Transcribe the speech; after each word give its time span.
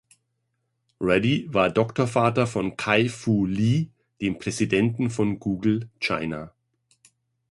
Reddy 0.99 1.45
war 1.53 1.69
Doktorvater 1.69 2.47
von 2.47 2.75
Kai-Fu 2.75 3.45
Lee, 3.45 3.89
dem 4.19 4.39
Präsidenten 4.39 5.11
von 5.11 5.37
Google 5.39 5.91
China. 5.99 6.51